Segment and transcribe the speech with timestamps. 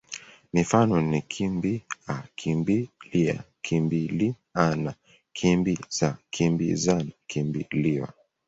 [0.53, 4.91] Mifano ni kimbi-a, kimbi-lia, kimbili-ana,
[5.37, 8.09] kimbi-za, kimbi-zana, kimbi-liwa.